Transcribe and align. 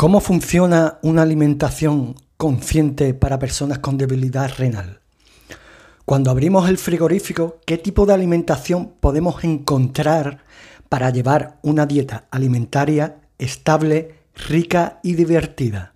¿Cómo 0.00 0.20
funciona 0.20 0.98
una 1.02 1.20
alimentación 1.20 2.14
consciente 2.38 3.12
para 3.12 3.38
personas 3.38 3.80
con 3.80 3.98
debilidad 3.98 4.50
renal? 4.56 5.00
Cuando 6.06 6.30
abrimos 6.30 6.70
el 6.70 6.78
frigorífico, 6.78 7.58
¿qué 7.66 7.76
tipo 7.76 8.06
de 8.06 8.14
alimentación 8.14 8.94
podemos 8.98 9.44
encontrar 9.44 10.42
para 10.88 11.10
llevar 11.10 11.58
una 11.60 11.84
dieta 11.84 12.24
alimentaria 12.30 13.18
estable, 13.38 14.14
rica 14.48 15.00
y 15.02 15.16
divertida? 15.16 15.92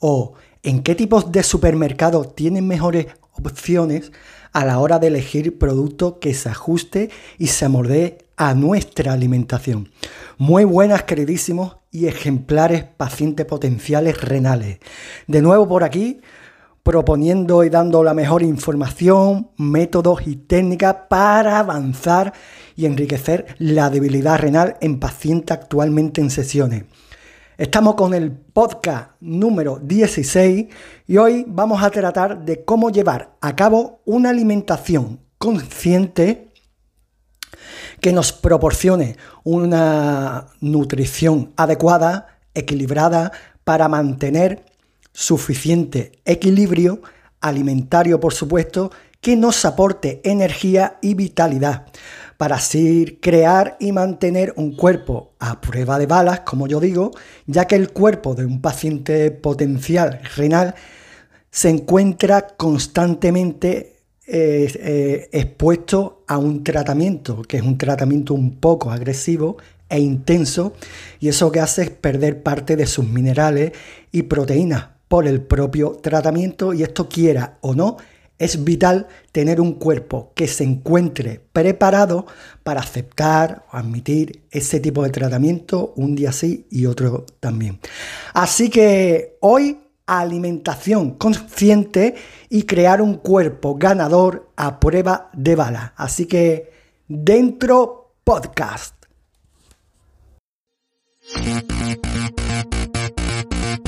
¿O 0.00 0.34
en 0.62 0.82
qué 0.82 0.94
tipos 0.94 1.32
de 1.32 1.42
supermercados 1.42 2.34
tienen 2.34 2.68
mejores 2.68 3.06
opciones 3.42 4.12
a 4.52 4.66
la 4.66 4.80
hora 4.80 4.98
de 4.98 5.06
elegir 5.06 5.56
producto 5.56 6.20
que 6.20 6.34
se 6.34 6.50
ajuste 6.50 7.08
y 7.38 7.46
se 7.46 7.64
amordee 7.64 8.18
a 8.36 8.52
nuestra 8.52 9.14
alimentación? 9.14 9.88
Muy 10.36 10.64
buenas, 10.64 11.04
queridísimos 11.04 11.76
y 11.96 12.08
ejemplares 12.08 12.84
pacientes 12.84 13.46
potenciales 13.46 14.20
renales. 14.20 14.80
De 15.26 15.40
nuevo 15.40 15.66
por 15.66 15.82
aquí, 15.82 16.20
proponiendo 16.82 17.64
y 17.64 17.70
dando 17.70 18.04
la 18.04 18.12
mejor 18.12 18.42
información, 18.42 19.48
métodos 19.56 20.26
y 20.26 20.36
técnicas 20.36 20.94
para 21.08 21.58
avanzar 21.58 22.34
y 22.76 22.84
enriquecer 22.84 23.46
la 23.58 23.88
debilidad 23.88 24.38
renal 24.38 24.76
en 24.82 25.00
pacientes 25.00 25.56
actualmente 25.56 26.20
en 26.20 26.28
sesiones. 26.28 26.84
Estamos 27.56 27.94
con 27.94 28.12
el 28.12 28.30
podcast 28.30 29.12
número 29.20 29.80
16 29.82 30.66
y 31.06 31.16
hoy 31.16 31.46
vamos 31.48 31.82
a 31.82 31.88
tratar 31.88 32.44
de 32.44 32.62
cómo 32.62 32.90
llevar 32.90 33.36
a 33.40 33.56
cabo 33.56 34.02
una 34.04 34.28
alimentación 34.28 35.20
consciente 35.38 36.45
que 38.00 38.12
nos 38.12 38.32
proporcione 38.32 39.16
una 39.44 40.48
nutrición 40.60 41.52
adecuada, 41.56 42.38
equilibrada, 42.54 43.32
para 43.64 43.88
mantener 43.88 44.64
suficiente 45.12 46.12
equilibrio 46.24 47.00
alimentario, 47.40 48.20
por 48.20 48.32
supuesto, 48.34 48.90
que 49.20 49.36
nos 49.36 49.64
aporte 49.64 50.20
energía 50.24 50.98
y 51.00 51.14
vitalidad 51.14 51.86
para 52.36 52.56
así 52.56 53.18
crear 53.20 53.76
y 53.80 53.92
mantener 53.92 54.52
un 54.56 54.76
cuerpo 54.76 55.32
a 55.38 55.60
prueba 55.60 55.98
de 55.98 56.06
balas, 56.06 56.40
como 56.40 56.66
yo 56.66 56.80
digo, 56.80 57.10
ya 57.46 57.66
que 57.66 57.76
el 57.76 57.90
cuerpo 57.90 58.34
de 58.34 58.44
un 58.44 58.60
paciente 58.60 59.30
potencial 59.30 60.20
renal 60.36 60.74
se 61.50 61.70
encuentra 61.70 62.46
constantemente 62.56 63.96
eh, 64.26 65.28
expuesto 65.32 66.15
a 66.26 66.38
un 66.38 66.64
tratamiento, 66.64 67.42
que 67.42 67.58
es 67.58 67.62
un 67.62 67.78
tratamiento 67.78 68.34
un 68.34 68.56
poco 68.56 68.90
agresivo 68.90 69.56
e 69.88 70.00
intenso, 70.00 70.72
y 71.20 71.28
eso 71.28 71.52
que 71.52 71.60
hace 71.60 71.82
es 71.82 71.90
perder 71.90 72.42
parte 72.42 72.76
de 72.76 72.86
sus 72.86 73.06
minerales 73.06 73.72
y 74.12 74.22
proteínas 74.22 74.88
por 75.08 75.26
el 75.26 75.40
propio 75.40 75.92
tratamiento, 76.02 76.74
y 76.74 76.82
esto 76.82 77.08
quiera 77.08 77.58
o 77.60 77.74
no, 77.74 77.96
es 78.38 78.64
vital 78.64 79.06
tener 79.32 79.60
un 79.60 79.74
cuerpo 79.74 80.32
que 80.34 80.46
se 80.46 80.64
encuentre 80.64 81.40
preparado 81.52 82.26
para 82.62 82.80
aceptar 82.80 83.64
o 83.72 83.76
admitir 83.76 84.42
ese 84.50 84.80
tipo 84.80 85.02
de 85.02 85.10
tratamiento 85.10 85.94
un 85.96 86.14
día 86.14 86.32
sí 86.32 86.66
y 86.70 86.86
otro 86.86 87.24
también. 87.40 87.78
Así 88.34 88.68
que 88.68 89.38
hoy 89.40 89.78
alimentación 90.06 91.12
consciente 91.12 92.14
y 92.48 92.62
crear 92.62 93.02
un 93.02 93.14
cuerpo 93.14 93.76
ganador 93.76 94.50
a 94.56 94.78
prueba 94.78 95.30
de 95.32 95.56
bala. 95.56 95.94
Así 95.96 96.26
que 96.26 96.70
dentro 97.08 98.14
podcast. 98.24 98.94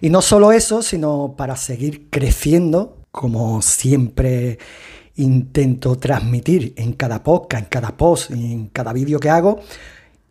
Y 0.02 0.10
no 0.10 0.20
solo 0.20 0.52
eso, 0.52 0.82
sino 0.82 1.34
para 1.34 1.56
seguir 1.56 2.10
creciendo, 2.10 2.98
como 3.10 3.62
siempre 3.62 4.58
intento 5.16 5.96
transmitir 5.96 6.74
en 6.76 6.92
cada 6.94 7.22
podcast, 7.22 7.64
en 7.64 7.68
cada 7.68 7.96
post, 7.96 8.30
en 8.30 8.68
cada 8.68 8.92
vídeo 8.92 9.20
que 9.20 9.30
hago 9.30 9.60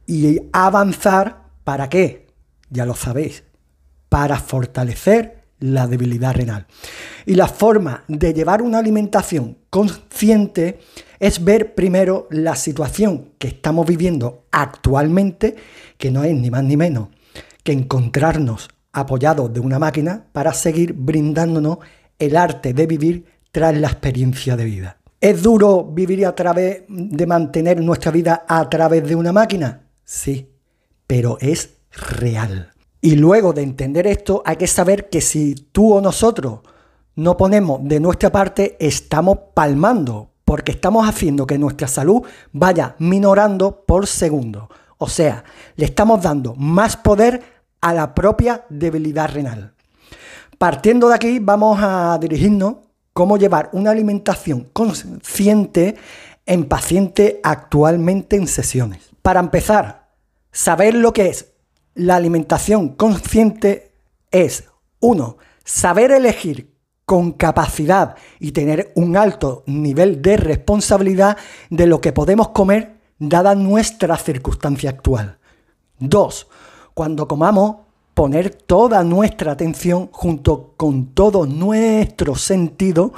y 0.06 0.42
avanzar 0.52 1.44
para 1.64 1.90
qué, 1.90 2.28
ya 2.70 2.86
lo 2.86 2.96
sabéis, 2.96 3.44
para 4.10 4.38
fortalecer 4.38 5.44
la 5.60 5.88
debilidad 5.88 6.36
renal. 6.36 6.68
Y 7.26 7.36
la 7.36 7.48
forma 7.48 8.04
de 8.08 8.34
llevar 8.34 8.62
una 8.62 8.80
alimentación 8.80 9.58
consciente 9.70 10.80
es 11.20 11.44
ver 11.44 11.74
primero 11.74 12.28
la 12.30 12.56
situación 12.56 13.32
que 13.38 13.48
estamos 13.48 13.88
viviendo 13.88 14.46
actualmente, 14.52 15.56
que 15.98 16.12
no 16.12 16.24
es 16.26 16.36
ni 16.36 16.52
más 16.52 16.64
ni 16.66 16.76
menos 16.76 17.08
que 17.64 17.72
encontrarnos 17.72 18.68
apoyados 18.92 19.54
de 19.54 19.62
una 19.62 19.80
máquina 19.80 20.26
para 20.34 20.54
seguir 20.54 20.94
brindándonos 20.94 21.78
el 22.20 22.36
arte 22.36 22.74
de 22.74 22.86
vivir 22.86 23.26
tras 23.54 23.78
la 23.78 23.88
experiencia 23.88 24.58
de 24.58 24.66
vida. 24.66 24.98
¿Es 25.22 25.44
duro 25.44 25.86
vivir 25.86 26.26
a 26.26 26.36
través 26.36 26.84
de 26.90 27.26
mantener 27.28 27.80
nuestra 27.80 28.12
vida 28.12 28.46
a 28.48 28.68
través 28.68 29.08
de 29.08 29.16
una 29.16 29.32
máquina? 29.32 29.84
Sí, 30.04 30.50
pero 31.08 31.38
es 31.40 31.78
real. 31.92 32.74
Y 33.00 33.16
luego 33.16 33.54
de 33.54 33.62
entender 33.62 34.08
esto, 34.08 34.42
hay 34.44 34.56
que 34.56 34.66
saber 34.66 35.08
que 35.08 35.22
si 35.22 35.54
tú 35.54 35.94
o 35.94 36.02
nosotros 36.02 36.62
no 37.16 37.38
ponemos 37.38 37.80
de 37.84 38.00
nuestra 38.00 38.32
parte, 38.32 38.76
estamos 38.80 39.38
palmando, 39.54 40.32
porque 40.44 40.72
estamos 40.72 41.08
haciendo 41.08 41.46
que 41.46 41.60
nuestra 41.60 41.88
salud 41.88 42.24
vaya 42.52 42.96
minorando 42.98 43.86
por 43.86 44.08
segundo. 44.08 44.68
O 44.98 45.08
sea, 45.08 45.44
le 45.76 45.86
estamos 45.86 46.24
dando 46.24 46.56
más 46.56 46.98
poder 46.98 47.44
a 47.82 47.94
la 47.94 48.16
propia 48.16 48.66
debilidad 48.70 49.32
renal. 49.32 49.74
Partiendo 50.58 51.08
de 51.08 51.16
aquí, 51.16 51.38
vamos 51.40 51.78
a 51.80 52.18
dirigirnos 52.20 52.78
cómo 53.14 53.38
llevar 53.38 53.70
una 53.74 53.92
alimentación 53.92 54.70
consciente 54.74 55.96
en 56.46 56.66
pacientes 56.66 57.36
actualmente 57.44 58.36
en 58.36 58.48
sesiones. 58.48 59.10
Para 59.22 59.40
empezar, 59.40 60.10
saber 60.52 60.96
lo 60.96 61.14
que 61.14 61.30
es 61.30 61.54
la 61.96 62.16
alimentación 62.16 62.90
consciente 62.90 63.94
es, 64.32 64.66
uno, 65.00 65.38
saber 65.64 66.12
elegir 66.12 66.74
con 67.06 67.34
capacidad 67.34 68.16
y 68.40 68.52
tener 68.52 68.92
un 68.96 69.16
alto 69.16 69.64
nivel 69.68 70.22
de 70.22 70.38
responsabilidad 70.38 71.38
de 71.70 71.86
lo 71.86 72.02
que 72.02 72.14
podemos 72.14 72.50
comer 72.50 72.98
dada 73.20 73.56
nuestra 73.56 74.18
circunstancia 74.18 74.90
actual. 74.90 75.38
Dos, 76.00 76.48
cuando 76.94 77.28
comamos, 77.28 77.78
poner 78.14 78.50
toda 78.52 79.04
nuestra 79.04 79.54
atención 79.54 80.10
junto 80.12 80.74
con 80.78 81.14
todo 81.14 81.46
nuestro 81.46 82.36
sentido, 82.36 83.14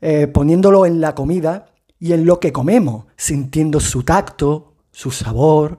eh, 0.00 0.26
poniéndolo 0.26 0.86
en 0.86 1.00
la 1.00 1.14
comida 1.14 1.66
y 1.98 2.12
en 2.12 2.26
lo 2.26 2.40
que 2.40 2.52
comemos, 2.52 3.06
sintiendo 3.16 3.80
su 3.80 4.02
tacto, 4.02 4.74
su 4.90 5.10
sabor, 5.10 5.78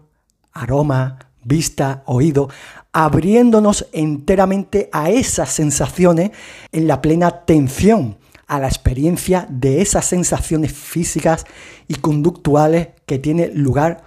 aroma, 0.54 1.20
vista, 1.44 2.04
oído, 2.06 2.50
abriéndonos 2.92 3.88
enteramente 3.92 4.90
a 4.92 5.10
esas 5.10 5.50
sensaciones 5.50 6.32
en 6.72 6.88
la 6.88 7.02
plena 7.02 7.28
atención 7.28 8.18
a 8.48 8.60
la 8.60 8.68
experiencia 8.68 9.48
de 9.50 9.82
esas 9.82 10.06
sensaciones 10.06 10.72
físicas 10.72 11.46
y 11.88 11.96
conductuales 11.96 12.90
que 13.06 13.20
tiene 13.20 13.48
lugar 13.48 14.04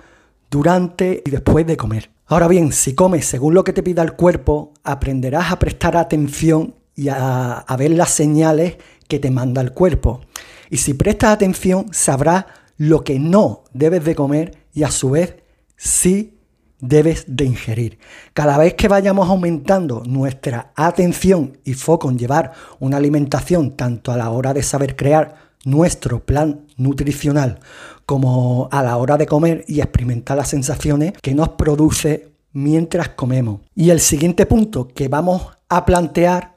durante 0.51 1.23
y 1.25 1.31
después 1.31 1.67
de 1.67 1.77
comer. 1.77 2.16
Ahora 2.29 2.49
bien, 2.49 2.73
si 2.73 2.93
comes 2.93 3.25
según 3.25 3.55
lo 3.55 3.63
que 3.63 3.73
te 3.73 3.85
pida 3.85 4.03
el 4.03 4.15
cuerpo, 4.15 4.73
aprenderás 4.83 5.53
a 5.53 5.61
prestar 5.61 5.97
atención 5.97 6.75
y 6.97 7.09
a, 7.09 7.65
ver 7.79 7.93
las 7.93 8.11
señales 8.11 8.79
que 9.07 9.21
te 9.21 9.31
manda 9.31 9.61
el 9.61 9.73
cuerpo. 9.73 10.23
Y 10.69 10.79
si 10.79 10.95
prestas 10.95 11.31
atención, 11.31 11.87
sabrás 11.93 12.47
lo 12.79 13.05
que 13.05 13.21
no 13.21 13.63
debes 13.73 14.05
de 14.05 14.17
comer 14.17 14.59
y 14.75 14.83
a 14.83 14.91
su 14.91 15.11
vez 15.11 15.37
sí 15.77 16.41
debes 16.81 17.25
de 17.29 17.45
ingerir. 17.45 18.01
Cada 18.33 18.59
vez 18.59 18.75
que 18.75 18.89
vayamos 18.89 19.29
aumentando 19.29 20.03
nuestra 20.05 20.73
atención 20.75 21.59
y 21.65 21.75
foco 21.75 22.11
en 22.11 22.19
llevar 22.19 22.53
una 22.81 22.97
alimentación 22.97 23.77
tanto 23.77 24.11
a 24.11 24.17
la 24.17 24.31
hora 24.31 24.53
de 24.53 24.65
saber 24.65 24.97
crear 24.97 25.46
nuestro 25.65 26.25
plan 26.25 26.67
nutricional 26.77 27.59
como 28.05 28.69
a 28.71 28.83
la 28.83 28.97
hora 28.97 29.17
de 29.17 29.27
comer 29.27 29.65
y 29.67 29.81
experimentar 29.81 30.37
las 30.37 30.49
sensaciones 30.49 31.13
que 31.21 31.35
nos 31.35 31.51
produce 31.51 32.29
mientras 32.53 33.11
comemos. 33.11 33.61
Y 33.75 33.91
el 33.91 34.01
siguiente 34.01 34.47
punto 34.47 34.89
que 34.89 35.09
vamos 35.09 35.43
a 35.69 35.85
plantear 35.85 36.55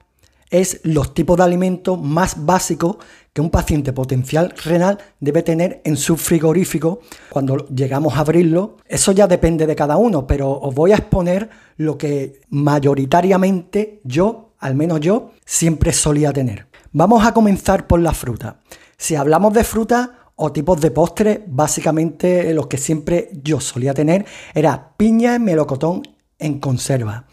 es 0.49 0.81
los 0.83 1.13
tipos 1.13 1.37
de 1.37 1.43
alimentos 1.43 1.99
más 1.99 2.45
básicos 2.45 2.97
que 3.33 3.41
un 3.41 3.49
paciente 3.49 3.93
potencial 3.93 4.53
renal 4.63 4.97
debe 5.19 5.43
tener 5.43 5.81
en 5.83 5.95
su 5.97 6.17
frigorífico 6.17 7.01
cuando 7.29 7.67
llegamos 7.67 8.15
a 8.15 8.21
abrirlo. 8.21 8.77
Eso 8.87 9.11
ya 9.11 9.27
depende 9.27 9.67
de 9.67 9.75
cada 9.75 9.97
uno, 9.97 10.25
pero 10.25 10.51
os 10.51 10.73
voy 10.73 10.91
a 10.91 10.97
exponer 10.97 11.49
lo 11.77 11.97
que 11.97 12.41
mayoritariamente 12.49 14.01
yo, 14.03 14.53
al 14.59 14.75
menos 14.75 14.99
yo, 14.99 15.31
siempre 15.45 15.93
solía 15.93 16.33
tener. 16.33 16.67
Vamos 16.91 17.25
a 17.25 17.33
comenzar 17.33 17.85
por 17.85 17.99
la 17.99 18.13
fruta. 18.13 18.59
Si 18.99 19.15
hablamos 19.15 19.53
de 19.53 19.63
fruta 19.63 20.31
o 20.35 20.51
tipos 20.51 20.79
de 20.79 20.91
postres, 20.91 21.39
básicamente 21.47 22.53
los 22.53 22.67
que 22.67 22.77
siempre 22.77 23.31
yo 23.41 23.59
solía 23.59 23.95
tener 23.95 24.25
era 24.53 24.93
piña, 24.95 25.39
melocotón 25.39 26.03
en 26.37 26.59
conserva 26.59 27.25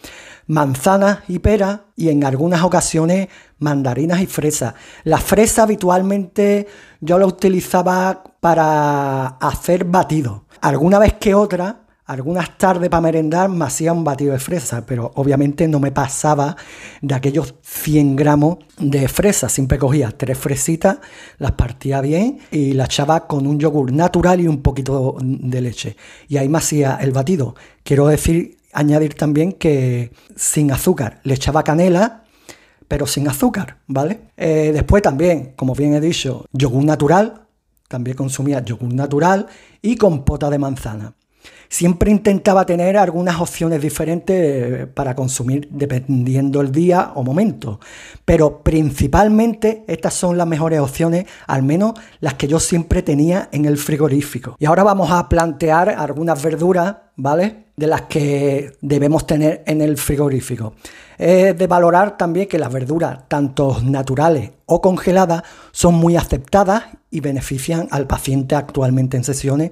manzanas 0.47 1.21
y 1.29 1.39
peras 1.41 1.81
y 1.97 2.09
en 2.09 2.25
algunas 2.25 2.63
ocasiones 2.63 3.29
mandarinas 3.59 4.21
y 4.21 4.27
fresas. 4.27 4.75
La 5.05 5.19
fresa 5.19 5.65
habitualmente 5.65 6.67
yo 7.01 7.19
la 7.19 7.27
utilizaba 7.27 8.23
para 8.41 9.27
hacer 9.27 9.85
batido. 9.85 10.45
Alguna 10.61 10.99
vez 10.99 11.15
que 11.15 11.35
otra, 11.35 11.86
algunas 12.07 12.57
tardes 12.57 12.89
para 12.89 13.01
merendar 13.01 13.49
me 13.49 13.65
hacía 13.65 13.93
un 13.93 14.05
batido 14.05 14.33
de 14.33 14.39
fresa, 14.39 14.87
pero 14.87 15.11
obviamente 15.17 15.67
no 15.67 15.81
me 15.81 15.91
pasaba 15.91 16.57
de 17.03 17.15
aquellos 17.15 17.55
100 17.63 18.15
gramos 18.15 18.59
de 18.79 19.09
fresa. 19.09 19.49
Siempre 19.49 19.79
cogía 19.79 20.13
tres 20.17 20.39
fresitas, 20.39 20.99
las 21.39 21.53
partía 21.53 22.01
bien 22.01 22.39
y 22.53 22.75
las 22.75 22.87
echaba 22.87 23.27
con 23.27 23.47
un 23.47 23.59
yogur 23.59 23.93
natural 23.93 24.41
y 24.41 24.47
un 24.47 24.63
poquito 24.63 25.17
de 25.21 25.61
leche. 25.61 25.97
Y 26.29 26.37
ahí 26.37 26.49
me 26.49 26.59
hacía 26.59 26.97
el 27.01 27.11
batido. 27.11 27.57
Quiero 27.83 28.07
decir 28.07 28.57
añadir 28.73 29.15
también 29.15 29.53
que 29.53 30.13
sin 30.37 30.71
azúcar. 30.71 31.21
Le 31.25 31.35
echaba 31.35 31.65
canela, 31.65 32.23
pero 32.87 33.09
sin 33.09 33.27
azúcar, 33.27 33.79
¿vale? 33.89 34.21
Eh, 34.37 34.71
después 34.73 35.03
también, 35.03 35.55
como 35.57 35.75
bien 35.75 35.95
he 35.95 36.01
dicho, 36.01 36.45
yogur 36.53 36.85
natural. 36.85 37.43
También 37.89 38.17
consumía 38.17 38.65
yogur 38.65 38.93
natural 38.95 39.47
y 39.83 39.97
compota 39.97 40.51
de 40.51 40.59
manzana. 40.59 41.15
Siempre 41.69 42.11
intentaba 42.11 42.65
tener 42.65 42.97
algunas 42.97 43.41
opciones 43.41 43.83
diferentes 43.83 44.37
eh, 44.37 44.87
para 44.87 45.15
consumir 45.15 45.69
dependiendo 45.71 46.61
el 46.61 46.71
día 46.71 47.13
o 47.15 47.23
momento, 47.23 47.81
pero 48.25 48.63
principalmente 48.63 49.85
estas 49.87 50.15
son 50.15 50.39
las 50.39 50.47
mejores 50.47 50.81
opciones, 50.81 51.27
al 51.47 51.63
menos 51.63 51.95
las 52.21 52.35
que 52.35 52.49
yo 52.49 52.61
siempre 52.61 53.03
tenía 53.03 53.49
en 53.53 53.65
el 53.65 53.79
frigorífico. 53.79 54.57
Y 54.59 54.67
ahora 54.67 54.85
vamos 54.85 55.11
a 55.11 55.29
plantear 55.29 55.91
algunas 55.91 56.43
verduras, 56.43 56.97
¿vale? 57.17 57.67
De 57.77 57.87
las 57.87 58.03
que 58.03 58.73
debemos 58.81 59.27
tener 59.27 59.63
en 59.67 59.83
el 59.83 59.97
frigorífico. 59.97 60.75
Es 61.19 61.57
de 61.57 61.67
valorar 61.67 62.17
también 62.17 62.47
que 62.49 62.59
las 62.59 62.73
verduras, 62.73 63.21
tanto 63.29 63.79
naturales 63.83 64.53
o 64.67 64.81
congeladas, 64.81 65.43
son 65.73 65.95
muy 65.95 66.17
aceptadas 66.17 66.85
y 67.11 67.21
benefician 67.21 67.89
al 67.91 68.07
paciente 68.07 68.55
actualmente 68.55 69.17
en 69.17 69.25
sesiones 69.25 69.71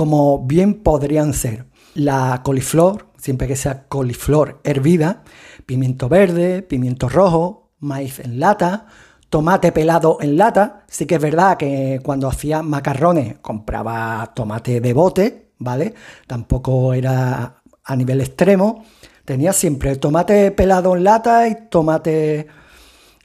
como 0.00 0.38
bien 0.38 0.82
podrían 0.82 1.34
ser 1.34 1.66
la 1.92 2.40
coliflor, 2.42 3.08
siempre 3.18 3.46
que 3.46 3.54
sea 3.54 3.86
coliflor 3.86 4.58
hervida, 4.64 5.24
pimiento 5.66 6.08
verde, 6.08 6.62
pimiento 6.62 7.06
rojo, 7.10 7.74
maíz 7.80 8.18
en 8.18 8.40
lata, 8.40 8.86
tomate 9.28 9.72
pelado 9.72 10.16
en 10.22 10.38
lata. 10.38 10.86
Sí 10.88 11.04
que 11.04 11.16
es 11.16 11.20
verdad 11.20 11.58
que 11.58 12.00
cuando 12.02 12.28
hacía 12.28 12.62
macarrones 12.62 13.40
compraba 13.40 14.32
tomate 14.34 14.80
de 14.80 14.94
bote, 14.94 15.50
¿vale? 15.58 15.92
Tampoco 16.26 16.94
era 16.94 17.60
a 17.84 17.94
nivel 17.94 18.22
extremo. 18.22 18.86
Tenía 19.26 19.52
siempre 19.52 19.96
tomate 19.96 20.50
pelado 20.50 20.96
en 20.96 21.04
lata 21.04 21.46
y 21.46 21.68
tomate 21.68 22.46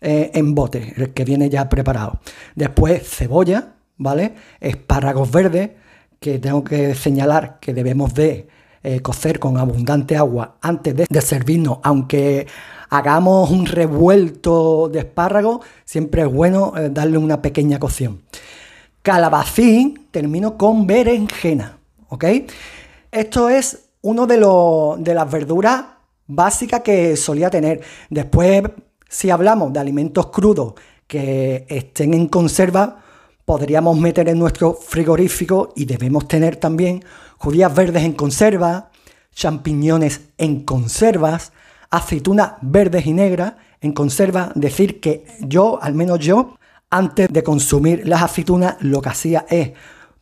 eh, 0.01 0.31
en 0.33 0.53
bote, 0.53 0.93
el 0.97 1.13
que 1.13 1.23
viene 1.23 1.49
ya 1.49 1.69
preparado. 1.69 2.19
Después 2.53 3.01
cebolla, 3.07 3.75
¿vale? 3.95 4.35
Espárragos 4.59 5.31
verdes, 5.31 5.84
que 6.25 6.39
tengo 6.39 6.63
que 6.63 6.95
señalar 6.95 7.59
que 7.59 7.71
debemos 7.71 8.15
de 8.15 8.47
eh, 8.81 8.99
cocer 9.01 9.37
con 9.37 9.59
abundante 9.59 10.17
agua 10.17 10.55
antes 10.59 10.95
de, 10.95 11.21
servirnos, 11.21 11.77
aunque 11.83 12.47
hagamos 12.89 13.51
un 13.51 13.67
revuelto 13.67 14.89
de 14.89 14.99
espárragos, 15.01 15.63
siempre 15.85 16.23
es 16.23 16.33
bueno 16.33 16.73
eh, 16.75 16.89
darle 16.89 17.19
una 17.19 17.43
pequeña 17.43 17.77
cocción. 17.77 18.23
Calabacín, 19.03 20.07
termino 20.09 20.57
con 20.57 20.87
berenjena, 20.87 21.77
¿ok? 22.09 22.25
Esto 23.11 23.47
es 23.47 23.89
uno 24.01 24.25
de, 24.25 24.37
de 24.37 25.13
las 25.13 25.31
verduras 25.31 25.85
básicas 26.25 26.81
que 26.81 27.15
solía 27.17 27.51
tener. 27.51 27.81
Después, 28.09 28.63
si 29.07 29.29
hablamos 29.29 29.71
de 29.73 29.79
alimentos 29.79 30.31
crudos 30.31 30.73
que 31.05 31.67
estén 31.69 32.15
en 32.15 32.27
conserva, 32.29 33.04
podríamos 33.45 33.97
meter 33.97 34.27
en 34.27 34.39
nuestro 34.39 34.73
frigorífico 34.73 35.71
y 35.75 35.85
debemos 35.85 36.27
tener 36.27 36.57
también 36.57 37.03
judías 37.37 37.73
verdes 37.73 38.03
en 38.03 38.13
conserva, 38.13 38.89
champiñones 39.33 40.21
en 40.37 40.63
conservas, 40.63 41.53
aceitunas 41.91 42.53
verdes 42.61 43.05
y 43.05 43.13
negras 43.13 43.53
en 43.81 43.93
conserva. 43.93 44.51
Decir 44.55 44.99
que 44.99 45.25
yo, 45.39 45.79
al 45.81 45.93
menos 45.93 46.19
yo, 46.19 46.57
antes 46.89 47.29
de 47.29 47.43
consumir 47.43 48.07
las 48.07 48.23
aceitunas, 48.23 48.77
lo 48.79 49.01
que 49.01 49.09
hacía 49.09 49.45
es 49.49 49.71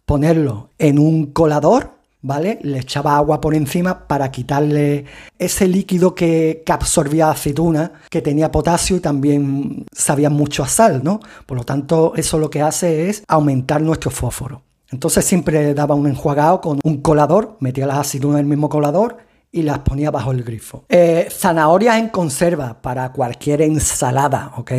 ponerlo 0.06 0.70
en 0.78 1.00
un 1.00 1.28
colador 1.28 1.92
¿vale? 2.24 2.58
Le 2.64 2.80
echaba 2.80 3.18
agua 3.18 3.40
por 3.40 3.54
encima 3.54 4.08
para 4.08 4.32
quitarle 4.32 5.06
ese 5.38 5.68
líquido 5.68 6.16
que, 6.16 6.64
absorbía 6.68 7.28
la 7.28 7.34
aceituna, 7.34 7.92
que 8.10 8.22
tenía 8.22 8.52
potasio 8.52 8.96
y 8.98 9.00
también 9.00 9.86
sabía 9.92 10.32
mucho 10.32 10.64
a 10.64 10.68
sal, 10.68 11.02
¿no? 11.04 11.20
Por 11.46 11.58
lo 11.58 11.64
tanto, 11.64 12.14
eso 12.16 12.40
lo 12.40 12.50
que 12.50 12.64
hace 12.64 13.10
es 13.10 13.24
aumentar 13.28 13.82
nuestro 13.82 14.10
fósforo. 14.10 14.64
Entonces 14.90 15.26
siempre 15.26 15.74
daba 15.74 15.94
un 15.94 16.08
enjuagado 16.08 16.62
con 16.62 16.80
un 16.84 17.02
colador, 17.02 17.58
metía 17.60 17.86
las 17.86 17.98
aceitunas 17.98 18.40
en 18.40 18.46
el 18.46 18.50
mismo 18.50 18.70
colador 18.70 19.18
y 19.52 19.62
las 19.62 19.80
ponía 19.80 20.10
bajo 20.10 20.32
el 20.32 20.44
grifo. 20.44 20.86
Eh, 20.90 21.28
zanahorias 21.30 21.98
en 21.98 22.10
conserva 22.10 22.82
para 22.82 23.12
cualquier 23.12 23.62
ensalada, 23.62 24.54
¿ok? 24.58 24.72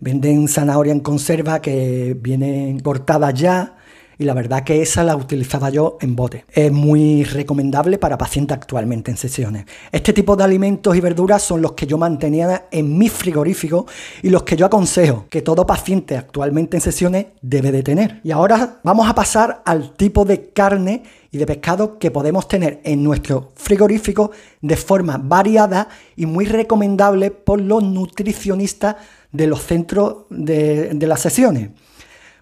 Venden 0.00 0.48
zanahoria 0.48 0.92
en 0.92 1.00
conserva 1.00 1.60
que 1.60 2.16
vienen 2.18 2.80
cortadas 2.80 3.34
ya 3.34 3.76
y 4.18 4.24
la 4.24 4.34
verdad 4.34 4.64
que 4.64 4.80
esa 4.80 5.04
la 5.04 5.16
utilizaba 5.16 5.70
yo 5.70 5.98
en 6.00 6.16
bote. 6.16 6.44
Es 6.52 6.72
muy 6.72 7.24
recomendable 7.24 7.98
para 7.98 8.16
pacientes 8.16 8.56
actualmente 8.56 9.10
en 9.10 9.16
sesiones. 9.16 9.66
Este 9.92 10.12
tipo 10.12 10.36
de 10.36 10.44
alimentos 10.44 10.96
y 10.96 11.00
verduras 11.00 11.42
son 11.42 11.60
los 11.60 11.72
que 11.72 11.86
yo 11.86 11.98
mantenía 11.98 12.66
en 12.70 12.96
mi 12.96 13.08
frigorífico 13.08 13.86
y 14.22 14.30
los 14.30 14.42
que 14.42 14.56
yo 14.56 14.66
aconsejo 14.66 15.26
que 15.28 15.42
todo 15.42 15.66
paciente 15.66 16.16
actualmente 16.16 16.76
en 16.76 16.80
sesiones 16.80 17.26
debe 17.42 17.72
de 17.72 17.82
tener. 17.82 18.20
Y 18.24 18.30
ahora 18.30 18.80
vamos 18.82 19.08
a 19.08 19.14
pasar 19.14 19.62
al 19.64 19.92
tipo 19.94 20.24
de 20.24 20.50
carne 20.50 21.02
y 21.30 21.38
de 21.38 21.46
pescado 21.46 21.98
que 21.98 22.10
podemos 22.10 22.48
tener 22.48 22.80
en 22.84 23.02
nuestro 23.02 23.50
frigorífico 23.56 24.30
de 24.62 24.76
forma 24.76 25.18
variada 25.22 25.88
y 26.16 26.24
muy 26.24 26.46
recomendable 26.46 27.30
por 27.30 27.60
los 27.60 27.82
nutricionistas 27.82 28.96
de 29.32 29.46
los 29.46 29.62
centros 29.62 30.24
de, 30.30 30.94
de 30.94 31.06
las 31.06 31.20
sesiones. 31.20 31.70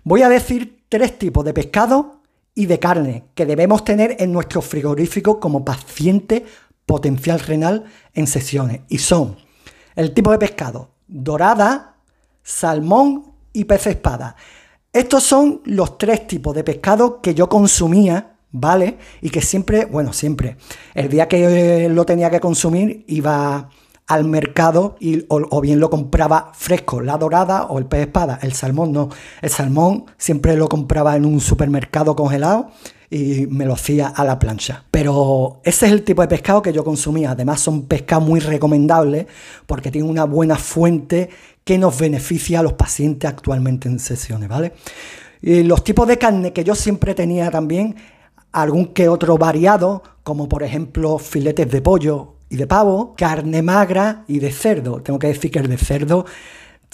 Voy 0.04 0.22
a 0.22 0.28
decir 0.28 0.83
tres 0.94 1.18
tipos 1.18 1.44
de 1.44 1.52
pescado 1.52 2.20
y 2.54 2.66
de 2.66 2.78
carne 2.78 3.24
que 3.34 3.46
debemos 3.46 3.82
tener 3.82 4.14
en 4.20 4.32
nuestro 4.32 4.62
frigorífico 4.62 5.40
como 5.40 5.64
paciente 5.64 6.46
potencial 6.86 7.40
renal 7.40 7.86
en 8.12 8.28
sesiones. 8.28 8.82
Y 8.88 8.98
son 8.98 9.36
el 9.96 10.14
tipo 10.14 10.30
de 10.30 10.38
pescado, 10.38 10.92
dorada, 11.08 11.96
salmón 12.44 13.32
y 13.52 13.64
pez 13.64 13.88
espada. 13.88 14.36
Estos 14.92 15.24
son 15.24 15.62
los 15.64 15.98
tres 15.98 16.28
tipos 16.28 16.54
de 16.54 16.62
pescado 16.62 17.20
que 17.20 17.34
yo 17.34 17.48
consumía, 17.48 18.36
¿vale? 18.52 18.96
Y 19.20 19.30
que 19.30 19.40
siempre, 19.40 19.86
bueno, 19.86 20.12
siempre, 20.12 20.58
el 20.94 21.08
día 21.08 21.26
que 21.26 21.88
lo 21.88 22.06
tenía 22.06 22.30
que 22.30 22.38
consumir 22.38 23.04
iba 23.08 23.68
al 24.06 24.24
mercado 24.24 24.96
y, 25.00 25.24
o, 25.28 25.60
bien 25.60 25.80
lo 25.80 25.88
compraba 25.88 26.52
fresco, 26.54 27.00
la 27.00 27.16
dorada 27.16 27.64
o 27.64 27.78
el 27.78 27.86
pez 27.86 28.00
espada. 28.02 28.38
El 28.42 28.52
salmón 28.52 28.92
no. 28.92 29.08
El 29.40 29.50
salmón 29.50 30.06
siempre 30.18 30.56
lo 30.56 30.68
compraba 30.68 31.16
en 31.16 31.24
un 31.24 31.40
supermercado 31.40 32.14
congelado 32.14 32.70
y 33.10 33.46
me 33.46 33.64
lo 33.64 33.74
hacía 33.74 34.08
a 34.08 34.24
la 34.24 34.38
plancha. 34.38 34.84
Pero 34.90 35.60
ese 35.64 35.86
es 35.86 35.92
el 35.92 36.02
tipo 36.02 36.20
de 36.20 36.28
pescado 36.28 36.60
que 36.60 36.72
yo 36.72 36.84
consumía. 36.84 37.30
Además 37.30 37.60
son 37.60 37.86
pescados 37.86 38.26
muy 38.26 38.40
recomendables 38.40 39.26
porque 39.66 39.90
tienen 39.90 40.10
una 40.10 40.24
buena 40.24 40.56
fuente 40.56 41.30
que 41.64 41.78
nos 41.78 41.98
beneficia 41.98 42.60
a 42.60 42.62
los 42.62 42.74
pacientes 42.74 43.28
actualmente 43.30 43.88
en 43.88 43.98
sesiones, 43.98 44.50
¿vale? 44.50 44.74
Y 45.40 45.62
los 45.62 45.82
tipos 45.82 46.06
de 46.06 46.18
carne 46.18 46.52
que 46.52 46.64
yo 46.64 46.74
siempre 46.74 47.14
tenía 47.14 47.50
también, 47.50 47.96
algún 48.52 48.86
que 48.92 49.08
otro 49.08 49.38
variado, 49.38 50.02
como 50.22 50.48
por 50.48 50.62
ejemplo 50.62 51.18
filetes 51.18 51.70
de 51.70 51.80
pollo 51.80 52.33
y 52.48 52.56
de 52.56 52.66
pavo, 52.66 53.14
carne 53.16 53.62
magra 53.62 54.24
y 54.28 54.38
de 54.38 54.52
cerdo. 54.52 55.00
Tengo 55.02 55.18
que 55.18 55.28
decir 55.28 55.50
que 55.50 55.58
el 55.58 55.68
de 55.68 55.78
cerdo 55.78 56.26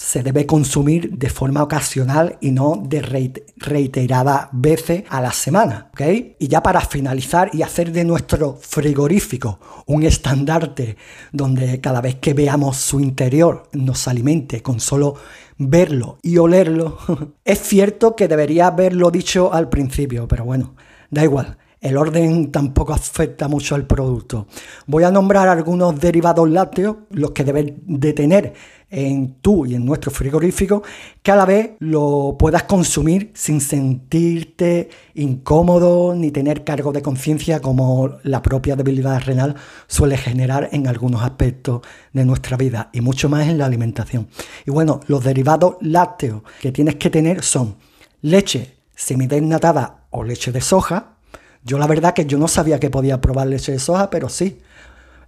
se 0.01 0.23
debe 0.23 0.47
consumir 0.47 1.11
de 1.11 1.29
forma 1.29 1.61
ocasional 1.61 2.37
y 2.41 2.49
no 2.51 2.81
de 2.83 3.31
reiteradas 3.57 4.47
veces 4.51 5.03
a 5.09 5.21
la 5.21 5.31
semana. 5.31 5.89
¿ok? 5.93 6.01
Y 6.39 6.47
ya 6.47 6.63
para 6.63 6.81
finalizar 6.81 7.51
y 7.53 7.61
hacer 7.61 7.91
de 7.91 8.03
nuestro 8.03 8.57
frigorífico 8.59 9.59
un 9.85 10.01
estandarte 10.01 10.97
donde 11.31 11.79
cada 11.79 12.01
vez 12.01 12.15
que 12.15 12.33
veamos 12.33 12.77
su 12.77 12.99
interior 12.99 13.69
nos 13.73 14.07
alimente 14.07 14.63
con 14.63 14.79
solo 14.79 15.15
verlo 15.59 16.17
y 16.23 16.39
olerlo, 16.39 16.97
es 17.45 17.59
cierto 17.59 18.15
que 18.15 18.27
debería 18.27 18.67
haberlo 18.67 19.11
dicho 19.11 19.53
al 19.53 19.69
principio, 19.69 20.27
pero 20.27 20.45
bueno, 20.45 20.73
da 21.11 21.23
igual 21.23 21.57
el 21.81 21.97
orden 21.97 22.51
tampoco 22.51 22.93
afecta 22.93 23.47
mucho 23.47 23.73
al 23.73 23.87
producto. 23.87 24.47
Voy 24.85 25.03
a 25.03 25.11
nombrar 25.11 25.49
algunos 25.49 25.99
derivados 25.99 26.47
lácteos, 26.47 26.97
los 27.09 27.31
que 27.31 27.43
deben 27.43 27.81
de 27.87 28.13
tener 28.13 28.53
en 28.91 29.35
tú 29.41 29.65
y 29.65 29.73
en 29.73 29.85
nuestro 29.85 30.11
frigorífico, 30.11 30.83
que 31.23 31.31
a 31.31 31.35
la 31.35 31.45
vez 31.45 31.71
lo 31.79 32.35
puedas 32.37 32.63
consumir 32.63 33.31
sin 33.33 33.61
sentirte 33.61 34.89
incómodo 35.15 36.13
ni 36.13 36.29
tener 36.29 36.63
cargo 36.63 36.91
de 36.91 37.01
conciencia 37.01 37.61
como 37.61 38.17
la 38.23 38.43
propia 38.43 38.75
debilidad 38.75 39.21
renal 39.21 39.55
suele 39.87 40.17
generar 40.17 40.69
en 40.73 40.87
algunos 40.87 41.23
aspectos 41.23 41.81
de 42.13 42.25
nuestra 42.25 42.57
vida 42.57 42.89
y 42.93 43.01
mucho 43.01 43.27
más 43.27 43.47
en 43.47 43.57
la 43.57 43.65
alimentación. 43.65 44.27
Y 44.67 44.71
bueno, 44.71 44.99
los 45.07 45.23
derivados 45.23 45.77
lácteos 45.81 46.43
que 46.61 46.71
tienes 46.71 46.95
que 46.97 47.09
tener 47.09 47.41
son 47.41 47.77
leche 48.21 48.75
semidesnatada 48.93 50.05
o 50.11 50.23
leche 50.23 50.51
de 50.51 50.61
soja, 50.61 51.17
yo 51.63 51.77
la 51.77 51.87
verdad 51.87 52.13
que 52.13 52.25
yo 52.25 52.37
no 52.37 52.47
sabía 52.47 52.79
que 52.79 52.89
podía 52.89 53.21
probar 53.21 53.47
leche 53.47 53.71
de 53.71 53.79
soja, 53.79 54.09
pero 54.09 54.29
sí, 54.29 54.59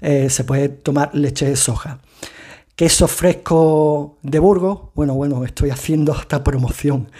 eh, 0.01 0.29
se 0.29 0.43
puede 0.43 0.69
tomar 0.69 1.13
leche 1.13 1.45
de 1.45 1.55
soja. 1.55 1.99
Queso 2.75 3.07
fresco 3.07 4.17
de 4.23 4.39
Burgos, 4.39 4.89
bueno, 4.95 5.13
bueno, 5.13 5.45
estoy 5.45 5.69
haciendo 5.69 6.11
hasta 6.11 6.43
promoción 6.43 7.11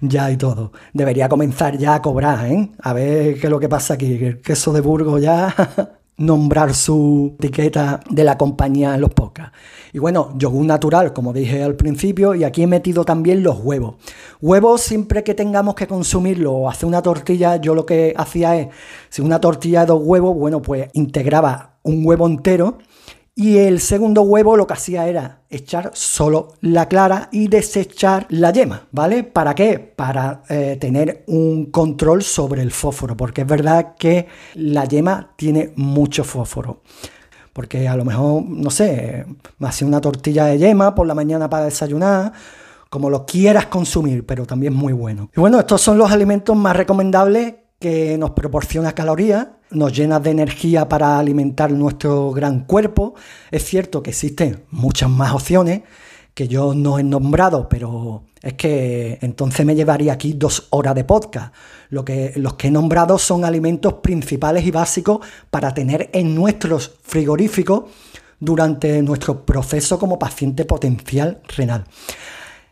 ya 0.00 0.30
y 0.30 0.36
todo. 0.36 0.72
Debería 0.92 1.28
comenzar 1.28 1.76
ya 1.78 1.96
a 1.96 2.02
cobrar, 2.02 2.46
¿eh? 2.46 2.70
A 2.80 2.92
ver 2.92 3.40
qué 3.40 3.48
es 3.48 3.50
lo 3.50 3.58
que 3.58 3.68
pasa 3.68 3.94
aquí. 3.94 4.24
El 4.24 4.40
queso 4.40 4.72
de 4.72 4.80
Burgos 4.80 5.20
ya 5.20 5.52
nombrar 6.20 6.74
su 6.74 7.34
etiqueta 7.38 8.00
de 8.10 8.24
la 8.24 8.36
compañía 8.36 8.94
en 8.94 9.00
los 9.00 9.10
podcasts. 9.10 9.56
Y 9.92 9.98
bueno, 9.98 10.34
yogur 10.36 10.66
natural, 10.66 11.14
como 11.14 11.32
dije 11.32 11.62
al 11.62 11.76
principio, 11.76 12.34
y 12.34 12.44
aquí 12.44 12.62
he 12.62 12.66
metido 12.66 13.04
también 13.06 13.42
los 13.42 13.58
huevos. 13.60 13.94
Huevos, 14.40 14.82
siempre 14.82 15.24
que 15.24 15.34
tengamos 15.34 15.74
que 15.74 15.86
consumirlo 15.86 16.52
o 16.52 16.68
hacer 16.68 16.86
una 16.86 17.00
tortilla, 17.00 17.56
yo 17.56 17.74
lo 17.74 17.86
que 17.86 18.12
hacía 18.16 18.56
es, 18.58 18.68
si 19.08 19.22
una 19.22 19.40
tortilla 19.40 19.80
de 19.80 19.86
dos 19.86 20.02
huevos, 20.04 20.36
bueno, 20.36 20.60
pues 20.60 20.90
integraba 20.92 21.78
un 21.82 22.04
huevo 22.04 22.26
entero 22.26 22.76
y 23.40 23.56
el 23.56 23.80
segundo 23.80 24.20
huevo 24.20 24.54
lo 24.54 24.66
que 24.66 24.74
hacía 24.74 25.08
era 25.08 25.40
echar 25.48 25.92
solo 25.94 26.56
la 26.60 26.88
clara 26.88 27.30
y 27.32 27.48
desechar 27.48 28.26
la 28.28 28.52
yema, 28.52 28.82
¿vale? 28.92 29.24
¿Para 29.24 29.54
qué? 29.54 29.78
Para 29.78 30.42
eh, 30.50 30.76
tener 30.78 31.24
un 31.26 31.70
control 31.70 32.22
sobre 32.22 32.60
el 32.60 32.70
fósforo, 32.70 33.16
porque 33.16 33.40
es 33.40 33.46
verdad 33.46 33.94
que 33.98 34.26
la 34.56 34.84
yema 34.84 35.30
tiene 35.36 35.72
mucho 35.76 36.22
fósforo. 36.22 36.82
Porque 37.54 37.88
a 37.88 37.96
lo 37.96 38.04
mejor, 38.04 38.42
no 38.42 38.68
sé, 38.68 39.24
me 39.58 39.68
hacía 39.68 39.88
una 39.88 40.02
tortilla 40.02 40.44
de 40.44 40.58
yema 40.58 40.94
por 40.94 41.06
la 41.06 41.14
mañana 41.14 41.48
para 41.48 41.64
desayunar, 41.64 42.34
como 42.90 43.08
lo 43.08 43.24
quieras 43.24 43.68
consumir, 43.68 44.26
pero 44.26 44.44
también 44.44 44.74
muy 44.74 44.92
bueno. 44.92 45.30
Y 45.34 45.40
bueno, 45.40 45.58
estos 45.58 45.80
son 45.80 45.96
los 45.96 46.12
alimentos 46.12 46.54
más 46.54 46.76
recomendables 46.76 47.54
que 47.78 48.18
nos 48.18 48.32
proporciona 48.32 48.92
calorías, 48.92 49.46
nos 49.70 49.96
llena 49.96 50.20
de 50.20 50.30
energía 50.30 50.88
para 50.88 51.18
alimentar 51.18 51.70
nuestro 51.72 52.32
gran 52.32 52.64
cuerpo. 52.64 53.14
Es 53.50 53.64
cierto 53.64 54.02
que 54.02 54.10
existen 54.10 54.64
muchas 54.70 55.10
más 55.10 55.32
opciones 55.32 55.82
que 56.34 56.48
yo 56.48 56.74
no 56.74 56.98
he 56.98 57.02
nombrado, 57.02 57.68
pero 57.68 58.24
es 58.42 58.54
que 58.54 59.18
entonces 59.20 59.66
me 59.66 59.74
llevaría 59.74 60.12
aquí 60.12 60.32
dos 60.32 60.68
horas 60.70 60.94
de 60.94 61.04
podcast. 61.04 61.54
Lo 61.90 62.04
que, 62.04 62.32
los 62.36 62.54
que 62.54 62.68
he 62.68 62.70
nombrado 62.70 63.18
son 63.18 63.44
alimentos 63.44 63.94
principales 63.94 64.64
y 64.64 64.70
básicos 64.70 65.26
para 65.50 65.74
tener 65.74 66.08
en 66.12 66.34
nuestros 66.34 66.98
frigoríficos 67.02 67.84
durante 68.38 69.02
nuestro 69.02 69.44
proceso 69.44 69.98
como 69.98 70.18
paciente 70.18 70.64
potencial 70.64 71.42
renal. 71.56 71.84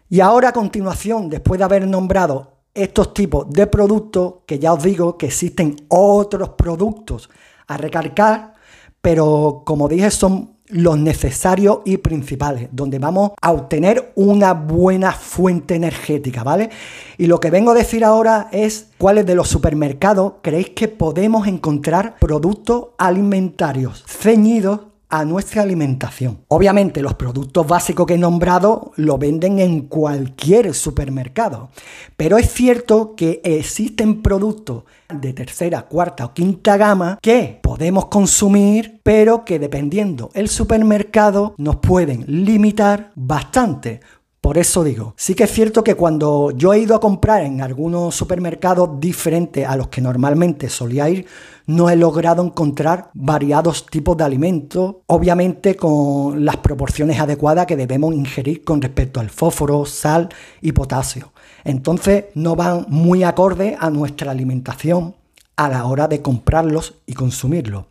Y 0.09 0.21
ahora 0.21 0.51
a 0.51 0.53
continuación, 0.53 1.29
después 1.29 1.59
de 1.59 1.65
haber 1.65 1.87
nombrado 1.87 2.58
estos 2.83 3.13
tipos 3.13 3.51
de 3.51 3.67
productos, 3.67 4.35
que 4.47 4.59
ya 4.59 4.73
os 4.73 4.83
digo 4.83 5.19
que 5.19 5.27
existen 5.27 5.77
otros 5.89 6.51
productos 6.51 7.29
a 7.67 7.77
recargar, 7.77 8.55
pero 9.01 9.63
como 9.65 9.89
dije 9.89 10.11
son 10.11 10.59
los 10.71 10.99
necesarios 10.99 11.79
y 11.85 11.97
principales, 11.97 12.69
donde 12.73 12.99
vamos 12.99 13.33
a 13.41 13.53
obtener 13.53 14.13
una 14.17 14.53
buena 14.53 15.13
fuente 15.13 15.75
energética, 15.75 16.43
¿vale? 16.43 16.71
Y 17.17 17.27
lo 17.27 17.41
que 17.41 17.51
vengo 17.51 17.71
a 17.71 17.75
decir 17.75 18.05
ahora 18.05 18.49
es 18.53 18.91
cuáles 18.99 19.25
de 19.27 19.35
los 19.35 19.49
supermercados 19.49 20.35
creéis 20.43 20.71
que 20.71 20.89
podemos 20.89 21.47
encontrar 21.47 22.17
productos 22.19 22.89
alimentarios 22.99 24.05
ceñidos 24.07 24.81
a 25.09 25.25
nuestra 25.25 25.63
alimentación. 25.63 26.41
Obviamente 26.49 27.03
los 27.03 27.15
productos 27.15 27.67
básicos 27.67 28.07
que 28.07 28.15
he 28.15 28.19
nombrado 28.19 28.93
lo 28.97 29.19
venden 29.19 29.59
en 29.59 29.83
cualquier 29.83 30.75
supermercado, 30.75 31.71
pero 32.17 32.39
es 32.39 32.53
cierto 32.53 33.15
que 33.17 33.41
existen 33.45 34.23
productos 34.23 34.85
de 35.09 35.33
tercera, 35.33 35.83
cuarta 35.83 36.27
o 36.27 36.35
quinta 36.35 36.77
gama 36.77 37.19
que 37.23 37.59
podemos 37.63 38.07
consumir, 38.07 39.01
pero 39.03 39.45
que 39.45 39.59
dependiendo 39.59 40.31
el 40.35 40.49
supermercado 40.49 41.55
nos 41.57 41.77
pueden 41.77 42.25
limitar 42.27 43.13
bastante. 43.15 44.01
Por 44.49 44.57
eso 44.57 44.83
digo, 44.83 45.13
sí 45.15 45.35
que 45.35 45.45
es 45.45 45.53
cierto 45.53 45.85
que 45.85 45.95
cuando 45.95 46.53
yo 46.53 46.73
he 46.73 46.79
ido 46.79 46.97
a 46.97 47.01
comprar 47.01 47.43
en 47.43 47.61
algunos 47.61 48.15
supermercados 48.15 48.99
diferentes 48.99 49.69
a 49.69 49.77
los 49.77 49.89
que 49.89 50.01
normalmente 50.01 50.71
solía 50.71 51.07
ir, 51.11 51.27
no 51.67 51.91
he 51.91 51.97
logrado 51.97 52.43
encontrar 52.43 53.11
variados 53.13 53.85
tipos 53.85 54.17
de 54.17 54.25
alimentos, 54.25 54.97
obviamente 55.05 55.77
con 55.77 56.47
las 56.47 56.57
proporciones 56.57 57.21
adecuadas 57.21 57.67
que 57.67 57.77
debemos 57.77 58.15
ingerir 58.15 58.65
con 58.65 58.81
respecto 58.81 59.21
al 59.21 59.29
fósforo, 59.29 59.85
sal 59.85 60.31
y 60.63 60.73
potasio. 60.73 61.35
Entonces 61.63 62.25
no 62.35 62.57
van 62.57 62.87
muy 62.89 63.25
acorde 63.25 63.77
a 63.79 63.91
nuestra 63.91 64.31
alimentación 64.31 65.15
a 65.57 65.69
la 65.69 65.85
hora 65.85 66.09
de 66.09 66.23
comprarlos 66.23 66.95
y 67.05 67.13
consumirlos. 67.13 67.85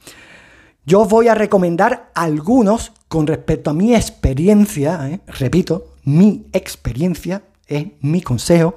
Yo 0.89 1.03
voy 1.03 1.27
a 1.27 1.36
recomendar 1.36 2.12
algunos 2.15 2.94
con 3.10 3.27
respecto 3.27 3.72
a 3.72 3.74
mi 3.74 3.94
experiencia, 3.94 5.10
¿eh? 5.10 5.20
repito, 5.27 5.96
mi 6.06 6.46
experiencia 6.53 7.44
es 7.67 7.88
mi 8.00 8.22
consejo, 8.22 8.74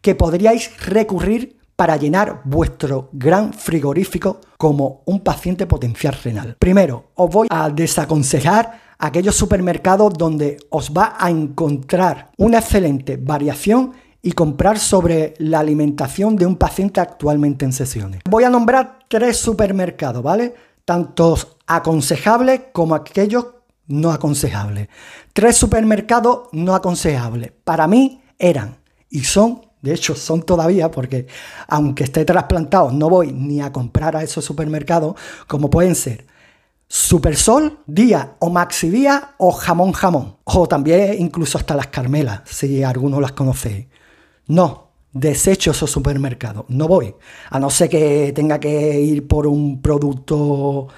que 0.00 0.14
podríais 0.14 0.74
recurrir 0.86 1.58
para 1.76 1.98
llenar 1.98 2.40
vuestro 2.44 3.10
gran 3.12 3.52
frigorífico 3.52 4.40
como 4.56 5.02
un 5.04 5.20
paciente 5.20 5.66
potencial 5.66 6.16
renal. 6.24 6.56
Primero, 6.58 7.10
os 7.16 7.28
voy 7.28 7.48
a 7.50 7.68
desaconsejar 7.68 8.80
aquellos 8.98 9.36
supermercados 9.36 10.14
donde 10.14 10.56
os 10.70 10.90
va 10.90 11.16
a 11.18 11.28
encontrar 11.28 12.30
una 12.38 12.60
excelente 12.60 13.18
variación 13.18 13.92
y 14.22 14.32
comprar 14.32 14.78
sobre 14.78 15.34
la 15.38 15.60
alimentación 15.60 16.36
de 16.36 16.46
un 16.46 16.56
paciente 16.56 17.00
actualmente 17.00 17.66
en 17.66 17.74
sesiones. 17.74 18.20
Voy 18.28 18.44
a 18.44 18.50
nombrar 18.50 19.00
tres 19.08 19.36
supermercados, 19.38 20.22
¿vale? 20.22 20.54
Tantos 20.90 21.46
aconsejables 21.68 22.62
como 22.72 22.96
aquellos 22.96 23.46
no 23.86 24.10
aconsejable. 24.10 24.88
Tres 25.32 25.56
supermercados 25.56 26.48
no 26.50 26.74
aconsejables. 26.74 27.52
Para 27.62 27.86
mí 27.86 28.20
eran 28.40 28.76
y 29.08 29.22
son, 29.22 29.64
de 29.82 29.94
hecho 29.94 30.16
son 30.16 30.42
todavía, 30.42 30.90
porque 30.90 31.28
aunque 31.68 32.02
esté 32.02 32.24
trasplantado, 32.24 32.90
no 32.90 33.08
voy 33.08 33.30
ni 33.30 33.60
a 33.60 33.70
comprar 33.70 34.16
a 34.16 34.24
esos 34.24 34.44
supermercados, 34.44 35.14
como 35.46 35.70
pueden 35.70 35.94
ser 35.94 36.26
Supersol, 36.88 37.78
Día 37.86 38.34
o 38.40 38.50
Maxi 38.50 38.90
Día 38.90 39.36
o 39.38 39.52
Jamón 39.52 39.92
Jamón. 39.92 40.38
O 40.42 40.66
también 40.66 41.14
incluso 41.20 41.56
hasta 41.56 41.76
las 41.76 41.86
Carmelas, 41.86 42.40
si 42.46 42.82
algunos 42.82 43.20
las 43.20 43.30
conocéis. 43.30 43.86
No, 44.48 44.89
desecho 45.12 45.72
esos 45.72 45.90
supermercados. 45.90 46.64
No 46.68 46.88
voy. 46.88 47.14
A 47.50 47.58
no 47.58 47.70
ser 47.70 47.88
que 47.88 48.32
tenga 48.34 48.58
que 48.60 49.00
ir 49.00 49.26
por 49.26 49.46
un 49.46 49.80
producto 49.80 50.88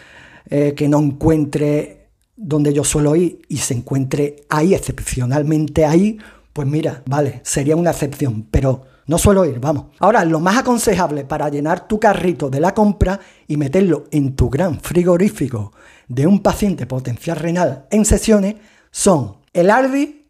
eh, 0.49 0.75
que 0.77 0.89
no 0.89 0.99
encuentre 0.99 2.09
donde 2.37 2.73
yo 2.73 2.85
suelo 2.85 3.15
ir 3.15 3.43
y 3.49 3.59
se 3.59 3.75
encuentre 3.75 4.45
ahí, 4.49 4.75
excepcionalmente 4.75 5.85
ahí, 5.85 6.19
pues 6.53 6.67
mira, 6.67 7.03
vale, 7.07 7.41
sería 7.45 7.77
una 7.77 7.91
excepción, 7.91 8.47
pero 8.51 8.85
no 9.07 9.19
suelo 9.19 9.45
ir, 9.45 9.59
vamos. 9.61 9.87
Ahora, 9.99 10.25
lo 10.25 10.41
más 10.41 10.59
aconsejable 10.59 11.25
para 11.25 11.49
llenar 11.49 11.87
tu 11.87 11.99
carrito 11.99 12.51
de 12.51 12.61
la 12.61 12.75
compra 12.75 13.21
y 13.47 13.57
meterlo 13.57 14.05
en 14.11 14.35
tu 14.35 14.51
gran 14.51 14.81
frigorífico 14.81 15.73
de 16.09 16.27
un 16.27 16.41
paciente 16.41 16.87
potencial 16.87 17.37
renal 17.37 17.87
en 17.91 18.05
sesiones 18.05 18.57
son 18.91 19.37
el 19.53 19.71
Aldi, 19.71 20.22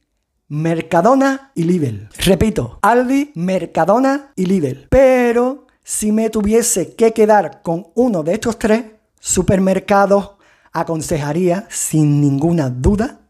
Mercadona 0.52 1.50
y 1.54 1.64
Lidl. 1.64 2.10
Repito, 2.26 2.78
Aldi, 2.82 3.32
Mercadona 3.36 4.32
y 4.36 4.44
Lidl. 4.44 4.86
Pero 4.90 5.66
si 5.82 6.12
me 6.12 6.28
tuviese 6.28 6.94
que 6.94 7.14
quedar 7.14 7.62
con 7.62 7.86
uno 7.94 8.22
de 8.22 8.34
estos 8.34 8.58
tres 8.58 8.84
supermercados, 9.18 10.32
aconsejaría 10.70 11.66
sin 11.70 12.20
ninguna 12.20 12.68
duda 12.68 13.20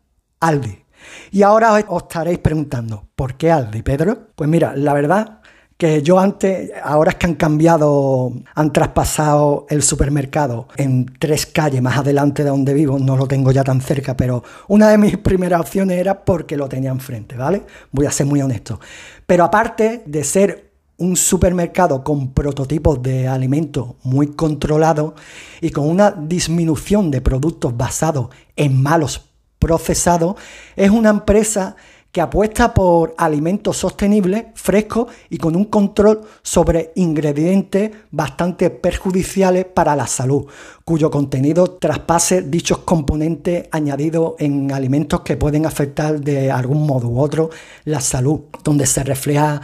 Aldi. 0.41 0.85
Y 1.31 1.43
ahora 1.43 1.85
os 1.87 2.03
estaréis 2.03 2.41
preguntando, 2.41 3.07
¿por 3.15 3.37
qué 3.37 3.53
Aldi, 3.53 3.83
Pedro? 3.83 4.31
Pues 4.35 4.51
mira, 4.51 4.75
la 4.75 4.93
verdad 4.93 5.42
que 5.83 6.01
yo 6.01 6.21
antes, 6.21 6.71
ahora 6.85 7.11
es 7.11 7.17
que 7.17 7.27
han 7.27 7.35
cambiado, 7.35 8.33
han 8.55 8.73
traspasado 8.73 9.67
el 9.69 9.83
supermercado 9.83 10.69
en 10.77 11.07
tres 11.19 11.45
calles 11.45 11.83
más 11.83 11.99
adelante 11.99 12.45
de 12.45 12.51
donde 12.51 12.73
vivo, 12.73 13.01
no 13.01 13.17
lo 13.17 13.27
tengo 13.27 13.51
ya 13.51 13.65
tan 13.65 13.81
cerca, 13.81 14.17
pero 14.17 14.45
una 14.69 14.89
de 14.91 14.97
mis 14.97 15.19
primeras 15.19 15.61
opciones 15.61 15.99
era 15.99 16.25
porque 16.25 16.57
lo 16.57 16.69
tenía 16.69 16.93
enfrente, 16.93 17.37
¿vale? 17.37 17.65
Voy 17.91 18.07
a 18.07 18.13
ser 18.13 18.27
muy 18.27 18.41
honesto. 18.41 18.79
Pero 19.27 19.43
aparte 19.43 20.05
de 20.07 20.23
ser 20.23 20.71
un 20.99 21.17
supermercado 21.17 22.05
con 22.05 22.33
prototipos 22.33 23.03
de 23.03 23.27
alimentos 23.27 23.97
muy 24.05 24.29
controlados 24.29 25.15
y 25.61 25.71
con 25.71 25.89
una 25.89 26.13
disminución 26.13 27.11
de 27.11 27.23
productos 27.23 27.77
basados 27.77 28.29
en 28.55 28.81
malos 28.81 29.33
procesados, 29.59 30.37
es 30.77 30.91
una 30.91 31.11
empresa 31.11 31.75
que 32.13 32.21
apuesta 32.21 32.75
por 32.75 33.15
alimentos 33.17 33.79
sostenibles, 33.79 34.45
frescos 34.55 35.07
y 35.31 35.39
con 35.39 35.57
un 35.57 35.65
control 35.65 36.21
sobre 36.43 36.93
ingredientes 36.95 37.91
bastante 38.11 38.69
perjudiciales 38.69 39.65
para 39.65 39.97
la 39.97 40.07
salud, 40.07 40.45
cuyo 40.85 41.11
contenido 41.11 41.79
traspase 41.79 42.43
dichos 42.43 42.79
componentes 42.79 43.67
añadidos 43.73 44.35
en 44.41 44.71
alimentos 44.73 45.23
que 45.23 45.39
pueden 45.39 45.65
afectar 45.65 46.21
de 46.21 46.51
algún 46.51 46.87
modo 46.87 47.09
u 47.09 47.19
otro 47.19 47.49
la 47.85 48.03
salud, 48.03 48.43
donde 48.63 48.85
se 48.85 49.03
refleja 49.03 49.63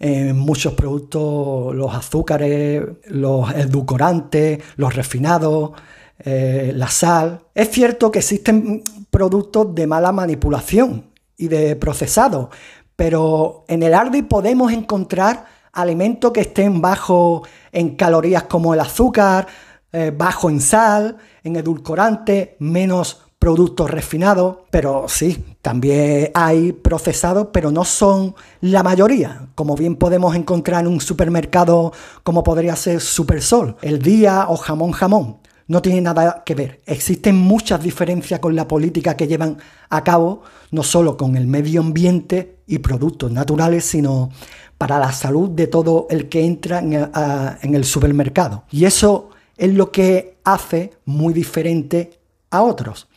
en 0.00 0.38
muchos 0.38 0.72
productos 0.72 1.74
los 1.74 1.94
azúcares, 1.94 2.82
los 3.08 3.50
edulcorantes, 3.52 4.58
los 4.76 4.94
refinados, 4.94 5.72
eh, 6.18 6.72
la 6.74 6.88
sal. 6.88 7.42
Es 7.54 7.70
cierto 7.70 8.10
que 8.10 8.20
existen 8.20 8.82
productos 9.10 9.74
de 9.74 9.86
mala 9.86 10.12
manipulación 10.12 11.13
y 11.36 11.48
de 11.48 11.76
procesado. 11.76 12.50
Pero 12.96 13.64
en 13.68 13.82
el 13.82 13.94
Ardi 13.94 14.22
podemos 14.22 14.72
encontrar 14.72 15.46
alimentos 15.72 16.32
que 16.32 16.42
estén 16.42 16.80
bajo 16.80 17.42
en 17.72 17.96
calorías 17.96 18.44
como 18.44 18.74
el 18.74 18.80
azúcar, 18.80 19.46
eh, 19.92 20.12
bajo 20.16 20.50
en 20.50 20.60
sal, 20.60 21.16
en 21.42 21.56
edulcorante, 21.56 22.56
menos 22.60 23.20
productos 23.38 23.90
refinados, 23.90 24.56
pero 24.70 25.04
sí, 25.06 25.44
también 25.60 26.30
hay 26.34 26.72
procesados, 26.72 27.48
pero 27.52 27.70
no 27.70 27.84
son 27.84 28.34
la 28.62 28.82
mayoría, 28.82 29.48
como 29.54 29.76
bien 29.76 29.96
podemos 29.96 30.34
encontrar 30.34 30.80
en 30.80 30.86
un 30.86 31.00
supermercado 31.00 31.92
como 32.22 32.42
podría 32.42 32.74
ser 32.74 33.02
Supersol, 33.02 33.76
el 33.82 34.00
día 34.00 34.46
o 34.48 34.56
jamón 34.56 34.92
jamón 34.92 35.40
no 35.66 35.80
tiene 35.82 36.00
nada 36.00 36.42
que 36.44 36.54
ver. 36.54 36.82
Existen 36.86 37.36
muchas 37.36 37.82
diferencias 37.82 38.40
con 38.40 38.54
la 38.54 38.68
política 38.68 39.16
que 39.16 39.26
llevan 39.26 39.58
a 39.88 40.04
cabo, 40.04 40.42
no 40.70 40.82
solo 40.82 41.16
con 41.16 41.36
el 41.36 41.46
medio 41.46 41.80
ambiente 41.80 42.58
y 42.66 42.78
productos 42.78 43.32
naturales, 43.32 43.84
sino 43.84 44.30
para 44.78 44.98
la 44.98 45.12
salud 45.12 45.50
de 45.50 45.66
todo 45.66 46.06
el 46.10 46.28
que 46.28 46.44
entra 46.44 46.80
en 46.80 47.74
el 47.74 47.84
supermercado. 47.84 48.64
Y 48.70 48.84
eso 48.84 49.30
es 49.56 49.72
lo 49.72 49.90
que 49.90 50.38
hace 50.44 50.92
muy 51.04 51.32
diferente 51.32 52.18
a 52.50 52.62
otros. 52.62 53.08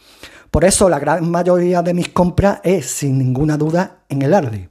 Por 0.52 0.64
eso 0.64 0.88
la 0.88 1.00
gran 1.00 1.30
mayoría 1.30 1.82
de 1.82 1.94
mis 1.94 2.10
compras 2.10 2.62
es, 2.64 2.86
sin 2.86 3.18
ninguna 3.18 3.58
duda, 3.58 4.04
en 4.08 4.22
el 4.22 4.34
Aldi. 4.34 4.70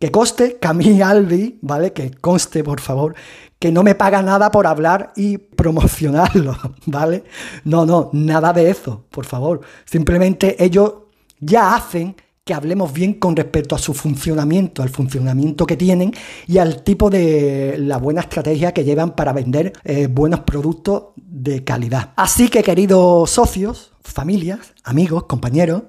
Que 0.00 0.10
coste, 0.10 0.58
que 0.60 0.68
a 0.68 0.72
mí 0.72 1.00
Aldi, 1.02 1.58
¿vale? 1.62 1.92
Que 1.92 2.10
conste, 2.10 2.64
por 2.64 2.80
favor, 2.80 3.14
que 3.58 3.72
no 3.72 3.82
me 3.82 3.94
paga 3.94 4.22
nada 4.22 4.50
por 4.50 4.66
hablar 4.66 5.12
y 5.16 5.38
promocionarlo, 5.38 6.56
¿vale? 6.86 7.24
No, 7.64 7.84
no, 7.84 8.10
nada 8.12 8.52
de 8.52 8.70
eso, 8.70 9.04
por 9.10 9.24
favor. 9.24 9.60
Simplemente 9.84 10.62
ellos 10.62 10.94
ya 11.40 11.74
hacen 11.74 12.16
que 12.48 12.54
hablemos 12.54 12.94
bien 12.94 13.14
con 13.14 13.36
respecto 13.36 13.74
a 13.74 13.78
su 13.78 13.92
funcionamiento, 13.92 14.82
al 14.82 14.88
funcionamiento 14.88 15.66
que 15.66 15.76
tienen 15.76 16.14
y 16.46 16.56
al 16.56 16.82
tipo 16.82 17.10
de 17.10 17.76
la 17.78 17.98
buena 17.98 18.22
estrategia 18.22 18.72
que 18.72 18.84
llevan 18.84 19.14
para 19.14 19.34
vender 19.34 19.74
eh, 19.84 20.06
buenos 20.06 20.40
productos 20.40 21.08
de 21.16 21.62
calidad. 21.62 22.12
Así 22.16 22.48
que 22.48 22.62
queridos 22.62 23.28
socios, 23.30 23.92
familias, 24.02 24.72
amigos, 24.84 25.24
compañeros, 25.24 25.82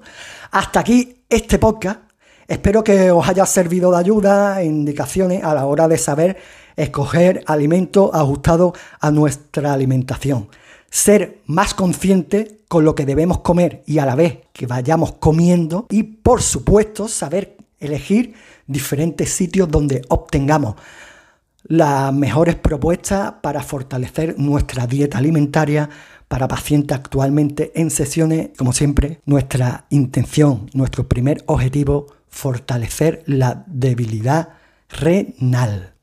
hasta 0.51 0.81
aquí 0.81 1.23
este 1.29 1.59
podcast. 1.59 2.01
Espero 2.45 2.83
que 2.83 3.09
os 3.09 3.25
haya 3.29 3.45
servido 3.45 3.91
de 3.91 3.97
ayuda, 3.99 4.61
indicaciones 4.61 5.41
a 5.43 5.53
la 5.53 5.65
hora 5.65 5.87
de 5.87 5.97
saber 5.97 6.37
escoger 6.79 7.43
alimentos 7.45 8.09
ajustados 8.13 8.73
a 8.99 9.11
nuestra 9.11 9.73
alimentación. 9.73 10.49
Ser 10.89 11.41
más 11.45 11.73
consciente 11.73 12.59
con 12.67 12.85
lo 12.85 12.95
que 12.95 13.05
debemos 13.05 13.39
comer 13.39 13.83
y 13.85 13.99
a 13.99 14.05
la 14.05 14.15
vez 14.15 14.39
que 14.53 14.65
vayamos 14.65 15.13
comiendo 15.13 15.85
y 15.89 16.03
por 16.03 16.41
supuesto 16.41 17.07
saber 17.07 17.57
elegir 17.79 18.33
diferentes 18.65 19.29
sitios 19.29 19.69
donde 19.69 20.01
obtengamos 20.09 20.75
las 21.63 22.13
mejores 22.13 22.55
propuestas 22.55 23.33
para 23.41 23.61
fortalecer 23.61 24.39
nuestra 24.39 24.87
dieta 24.87 25.17
alimentaria 25.17 25.89
para 26.27 26.47
pacientes 26.47 26.97
actualmente 26.97 27.71
en 27.75 27.89
sesiones. 27.89 28.51
Como 28.57 28.71
siempre, 28.71 29.19
nuestra 29.25 29.85
intención, 29.89 30.69
nuestro 30.73 31.07
primer 31.07 31.43
objetivo, 31.47 32.07
fortalecer 32.29 33.23
la 33.25 33.63
debilidad 33.67 34.49
renal. 34.89 35.93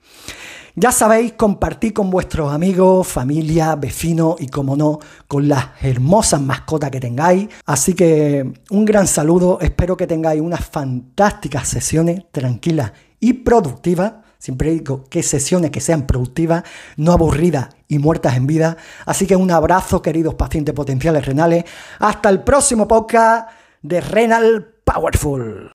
Ya 0.78 0.92
sabéis, 0.92 1.32
compartid 1.32 1.94
con 1.94 2.10
vuestros 2.10 2.52
amigos, 2.52 3.08
familia, 3.08 3.74
vecinos 3.76 4.36
y, 4.38 4.48
como 4.48 4.76
no, 4.76 4.98
con 5.26 5.48
las 5.48 5.68
hermosas 5.80 6.42
mascotas 6.42 6.90
que 6.90 7.00
tengáis. 7.00 7.48
Así 7.64 7.94
que 7.94 8.52
un 8.68 8.84
gran 8.84 9.06
saludo, 9.06 9.56
espero 9.62 9.96
que 9.96 10.06
tengáis 10.06 10.42
unas 10.42 10.66
fantásticas 10.66 11.66
sesiones 11.66 12.30
tranquilas 12.30 12.92
y 13.18 13.32
productivas. 13.32 14.16
Siempre 14.36 14.72
digo 14.72 15.04
que 15.08 15.22
sesiones 15.22 15.70
que 15.70 15.80
sean 15.80 16.06
productivas, 16.06 16.62
no 16.98 17.12
aburridas 17.12 17.70
y 17.88 17.98
muertas 17.98 18.36
en 18.36 18.46
vida. 18.46 18.76
Así 19.06 19.26
que 19.26 19.34
un 19.34 19.50
abrazo, 19.50 20.02
queridos 20.02 20.34
pacientes 20.34 20.74
potenciales 20.74 21.24
renales. 21.24 21.64
Hasta 22.00 22.28
el 22.28 22.42
próximo 22.42 22.86
podcast 22.86 23.48
de 23.80 24.02
Renal 24.02 24.74
Powerful. 24.84 25.64